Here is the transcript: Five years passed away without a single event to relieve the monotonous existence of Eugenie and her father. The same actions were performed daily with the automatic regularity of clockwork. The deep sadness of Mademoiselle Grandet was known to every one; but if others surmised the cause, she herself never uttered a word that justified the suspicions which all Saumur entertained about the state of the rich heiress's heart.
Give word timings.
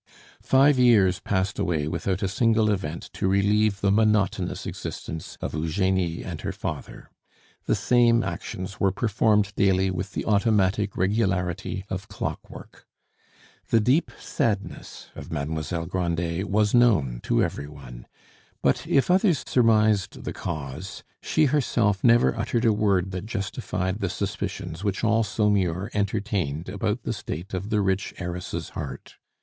Five 0.41 0.79
years 0.79 1.19
passed 1.19 1.59
away 1.59 1.87
without 1.87 2.23
a 2.23 2.27
single 2.27 2.71
event 2.71 3.11
to 3.13 3.27
relieve 3.27 3.81
the 3.81 3.91
monotonous 3.91 4.65
existence 4.65 5.37
of 5.41 5.53
Eugenie 5.53 6.23
and 6.23 6.41
her 6.41 6.51
father. 6.51 7.11
The 7.67 7.75
same 7.75 8.23
actions 8.23 8.79
were 8.79 8.91
performed 8.91 9.53
daily 9.55 9.91
with 9.91 10.13
the 10.13 10.25
automatic 10.25 10.97
regularity 10.97 11.85
of 11.87 12.07
clockwork. 12.07 12.87
The 13.69 13.79
deep 13.79 14.09
sadness 14.19 15.11
of 15.13 15.31
Mademoiselle 15.31 15.85
Grandet 15.85 16.45
was 16.49 16.73
known 16.73 17.19
to 17.21 17.43
every 17.43 17.67
one; 17.67 18.07
but 18.63 18.87
if 18.87 19.11
others 19.11 19.43
surmised 19.45 20.23
the 20.23 20.33
cause, 20.33 21.03
she 21.21 21.45
herself 21.45 22.03
never 22.03 22.35
uttered 22.35 22.65
a 22.65 22.73
word 22.73 23.11
that 23.11 23.27
justified 23.27 23.99
the 23.99 24.09
suspicions 24.09 24.83
which 24.83 25.03
all 25.03 25.23
Saumur 25.23 25.91
entertained 25.93 26.69
about 26.69 27.03
the 27.03 27.13
state 27.13 27.53
of 27.53 27.69
the 27.69 27.81
rich 27.81 28.15
heiress's 28.17 28.69
heart. 28.69 29.17